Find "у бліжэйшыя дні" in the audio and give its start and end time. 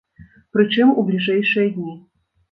1.01-1.93